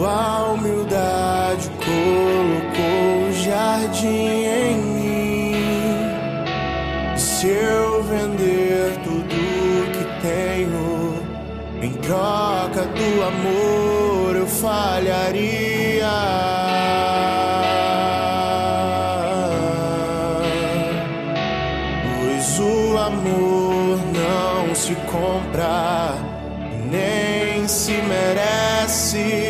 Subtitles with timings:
[0.00, 5.54] Sua humildade colocou o jardim em mim.
[7.18, 9.36] Se eu vender tudo
[9.92, 11.22] que tenho
[11.82, 16.08] em troca do amor, eu falharia.
[24.74, 26.14] se compra,
[26.90, 29.49] nem se merece.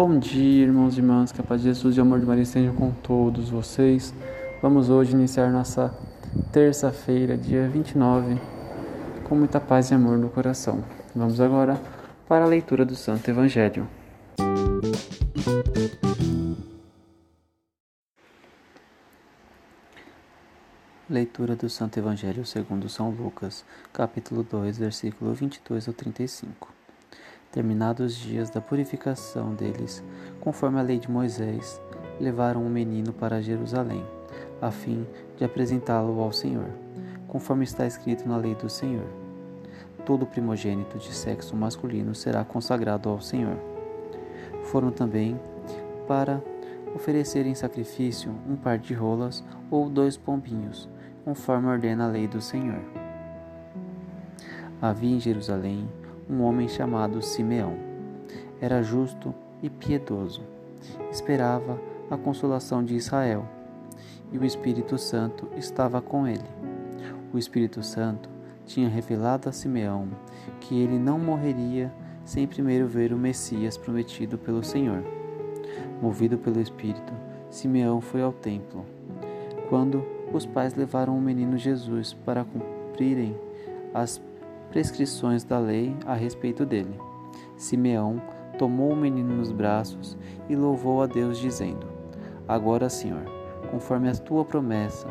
[0.00, 2.44] Bom dia, irmãos e irmãs, que a paz de Jesus e o amor de Maria
[2.44, 4.14] estejam com todos vocês.
[4.62, 5.92] Vamos hoje iniciar nossa
[6.52, 8.40] terça-feira, dia 29,
[9.24, 10.84] com muita paz e amor no coração.
[11.16, 11.82] Vamos agora
[12.28, 13.88] para a leitura do Santo Evangelho.
[21.10, 26.77] Leitura do Santo Evangelho segundo São Lucas, capítulo 2, versículo 22 ao 35.
[27.50, 30.04] Terminados os dias da purificação deles,
[30.38, 31.80] conforme a lei de Moisés,
[32.20, 34.04] levaram um menino para Jerusalém,
[34.60, 36.68] a fim de apresentá-lo ao Senhor,
[37.26, 39.06] conforme está escrito na lei do Senhor.
[40.04, 43.56] Todo primogênito de sexo masculino será consagrado ao Senhor.
[44.64, 45.40] Foram também
[46.06, 46.42] para
[46.94, 50.88] oferecer em sacrifício um par de rolas ou dois pombinhos,
[51.24, 52.80] conforme ordena a lei do Senhor.
[54.80, 55.88] Havia em Jerusalém
[56.28, 57.76] um homem chamado Simeão.
[58.60, 60.42] Era justo e piedoso.
[61.10, 61.80] Esperava
[62.10, 63.44] a consolação de Israel,
[64.32, 66.44] e o Espírito Santo estava com ele.
[67.32, 68.28] O Espírito Santo
[68.66, 70.08] tinha revelado a Simeão
[70.60, 71.92] que ele não morreria
[72.24, 75.02] sem primeiro ver o Messias prometido pelo Senhor.
[76.00, 77.12] Movido pelo Espírito,
[77.50, 78.84] Simeão foi ao templo.
[79.68, 83.34] Quando os pais levaram o menino Jesus para cumprirem
[83.94, 84.20] as
[84.70, 86.98] prescrições da lei a respeito dele.
[87.56, 88.20] Simeão
[88.58, 90.16] tomou o menino nos braços
[90.48, 91.86] e louvou a Deus, dizendo:
[92.46, 93.22] Agora, Senhor,
[93.70, 95.08] conforme a tua promessa,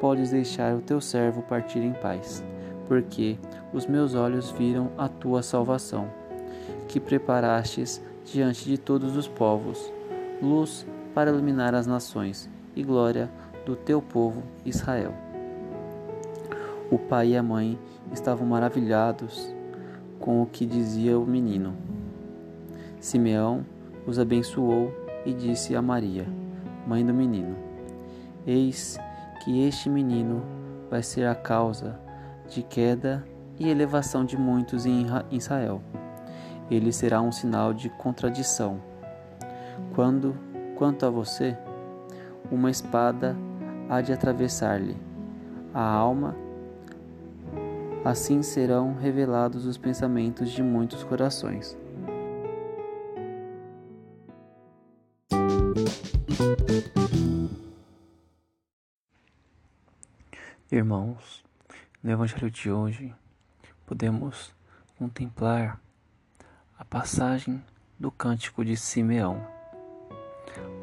[0.00, 2.44] podes deixar o teu servo partir em paz,
[2.86, 3.38] porque
[3.72, 6.08] os meus olhos viram a tua salvação,
[6.88, 9.92] que preparastes diante de todos os povos,
[10.42, 13.30] luz para iluminar as nações e glória
[13.64, 15.25] do teu povo Israel.
[16.90, 17.78] O pai e a mãe
[18.12, 19.54] estavam maravilhados
[20.20, 21.76] com o que dizia o menino.
[23.00, 23.64] Simeão
[24.06, 24.92] os abençoou
[25.24, 26.26] e disse a Maria,
[26.86, 27.56] mãe do menino:
[28.46, 28.98] Eis
[29.42, 30.42] que este menino
[30.88, 31.98] vai ser a causa
[32.48, 33.24] de queda
[33.58, 35.82] e elevação de muitos em Israel.
[36.70, 38.80] Ele será um sinal de contradição.
[39.94, 40.36] Quando,
[40.76, 41.56] quanto a você,
[42.50, 43.36] uma espada
[43.88, 44.96] há de atravessar-lhe
[45.72, 46.34] a alma.
[48.06, 51.76] Assim serão revelados os pensamentos de muitos corações.
[60.70, 61.42] Irmãos,
[62.00, 63.12] no Evangelho de hoje
[63.84, 64.54] podemos
[64.96, 65.80] contemplar
[66.78, 67.60] a passagem
[67.98, 69.44] do cântico de Simeão.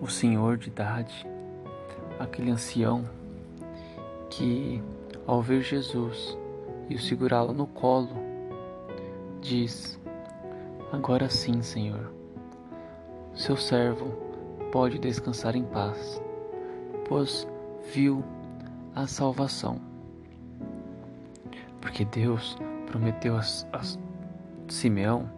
[0.00, 1.26] O Senhor de idade
[2.18, 3.04] aquele ancião
[4.30, 4.82] que,
[5.26, 6.38] ao ver Jesus
[6.90, 8.10] e o segurá-lo no colo,
[9.40, 9.98] diz:
[10.92, 12.12] Agora sim, Senhor,
[13.32, 14.12] seu servo
[14.72, 16.20] pode descansar em paz,
[17.08, 17.46] pois
[17.94, 18.22] viu
[18.94, 19.80] a salvação.
[21.80, 23.40] Porque Deus prometeu a,
[23.72, 23.80] a
[24.68, 25.30] Simeão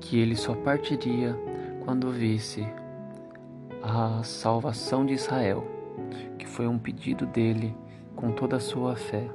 [0.00, 1.36] que ele só partiria
[1.84, 2.66] quando visse
[3.82, 5.80] a salvação de Israel
[6.38, 7.76] que foi um pedido dele
[8.16, 9.28] com toda a sua fé.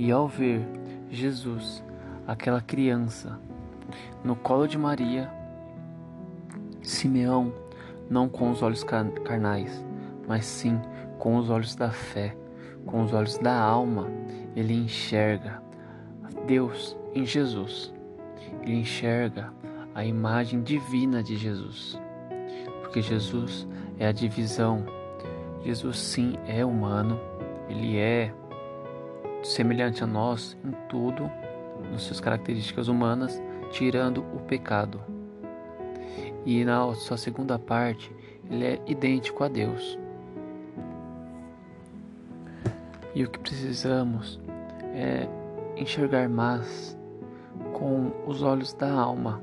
[0.00, 0.66] E ao ver
[1.10, 1.84] Jesus,
[2.26, 3.38] aquela criança,
[4.24, 5.30] no colo de Maria,
[6.80, 7.52] Simeão,
[8.08, 9.84] não com os olhos carnais,
[10.26, 10.80] mas sim
[11.18, 12.34] com os olhos da fé,
[12.86, 14.08] com os olhos da alma,
[14.56, 15.62] ele enxerga
[16.46, 17.92] Deus em Jesus.
[18.62, 19.52] Ele enxerga
[19.94, 22.00] a imagem divina de Jesus.
[22.80, 23.68] Porque Jesus
[23.98, 24.82] é a divisão
[25.62, 27.20] Jesus sim é humano,
[27.68, 28.32] ele é
[29.42, 31.30] semelhante a nós em tudo,
[31.90, 33.40] nas suas características humanas,
[33.70, 35.00] tirando o pecado.
[36.44, 38.14] E na sua segunda parte,
[38.50, 39.98] ele é idêntico a Deus.
[43.14, 44.40] E o que precisamos
[44.94, 45.28] é
[45.76, 46.96] enxergar mais
[47.72, 49.42] com os olhos da alma,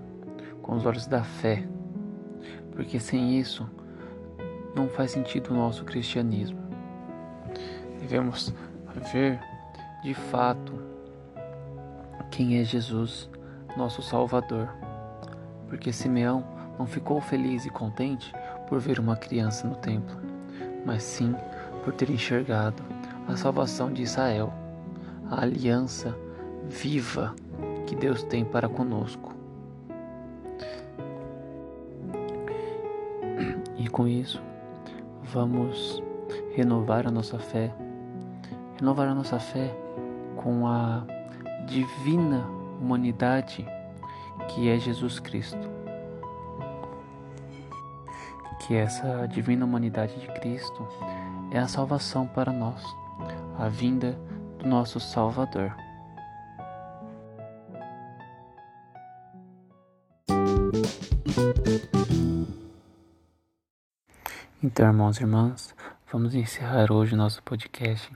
[0.62, 1.68] com os olhos da fé,
[2.72, 3.70] porque sem isso
[4.76, 6.60] não faz sentido o nosso cristianismo.
[8.00, 8.54] Devemos
[9.12, 9.40] ver
[10.04, 10.74] de fato
[12.30, 13.30] quem é Jesus,
[13.76, 14.70] nosso Salvador,
[15.68, 16.44] porque Simeão
[16.78, 18.32] não ficou feliz e contente
[18.68, 20.16] por ver uma criança no templo,
[20.86, 21.34] mas sim
[21.84, 22.84] por ter enxergado
[23.28, 24.54] a salvação de Israel,
[25.30, 26.16] a aliança
[26.70, 27.34] viva
[27.86, 29.34] que Deus tem para conosco.
[33.78, 34.42] E com isso,
[35.24, 36.04] vamos
[36.56, 37.74] renovar a nossa fé,
[38.78, 39.76] renovar a nossa fé
[40.38, 41.04] com a
[41.66, 42.48] divina
[42.80, 43.68] humanidade
[44.50, 45.58] que é Jesus Cristo.
[48.60, 50.88] Que essa divina humanidade de Cristo
[51.52, 52.84] é a salvação para nós,
[53.58, 54.18] a vinda
[54.60, 55.76] do nosso Salvador.
[64.62, 65.76] Então, irmãos e irmãs,
[66.12, 68.12] vamos encerrar hoje o nosso podcast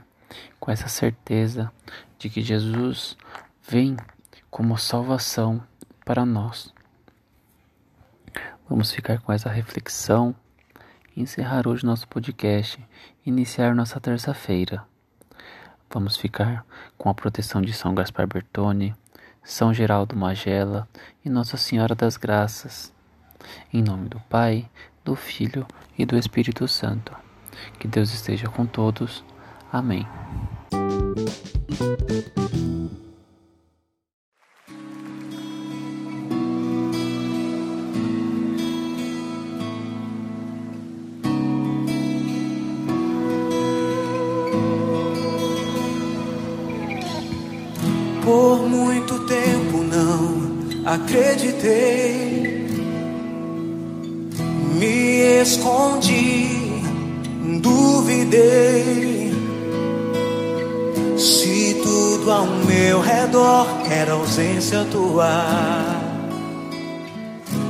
[0.59, 1.71] com essa certeza
[2.17, 3.17] de que Jesus
[3.67, 3.97] vem
[4.49, 5.61] como salvação
[6.05, 6.73] para nós.
[8.69, 10.35] Vamos ficar com essa reflexão
[11.15, 12.79] encerrar hoje nosso podcast
[13.25, 14.83] iniciar nossa terça-feira.
[15.89, 16.65] Vamos ficar
[16.97, 18.95] com a proteção de São Gaspar Bertone,
[19.43, 20.87] São Geraldo Magela
[21.23, 22.93] e Nossa Senhora das Graças.
[23.73, 24.69] Em nome do Pai,
[25.03, 25.67] do Filho
[25.97, 27.15] e do Espírito Santo.
[27.77, 29.23] Que Deus esteja com todos.
[29.71, 30.05] Amém.
[48.23, 52.41] Por muito tempo não acreditei
[54.81, 56.47] me escondi,
[57.61, 59.20] duvidei.
[62.31, 65.43] Ao meu redor era ausência tua,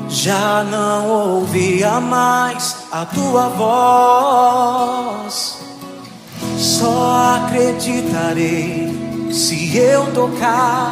[0.08, 5.60] já não ouvia mais a tua voz.
[6.58, 10.92] Só acreditarei se eu tocar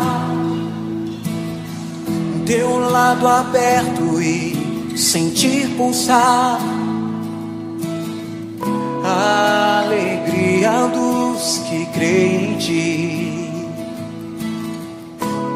[2.46, 6.60] teu lado aberto e sentir pulsar
[9.04, 13.29] a alegria dos que creem em ti.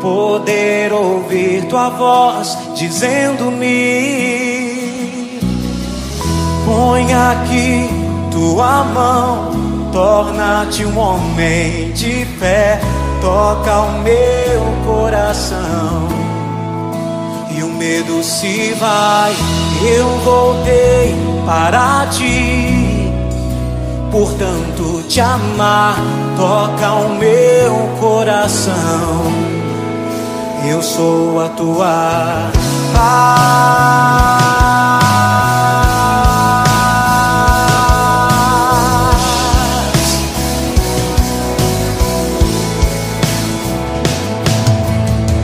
[0.03, 3.69] Poder ouvir tua voz dizendo-me:
[6.65, 7.89] Põe aqui
[8.29, 9.51] tua mão,
[9.93, 12.81] torna-te um homem de fé,
[13.21, 16.09] toca o meu coração
[17.55, 19.33] e o medo se vai.
[19.97, 23.09] Eu voltei para ti,
[24.11, 25.95] portanto te amar
[26.35, 29.62] toca o meu coração
[30.65, 32.51] eu sou a tua
[32.93, 35.02] paz.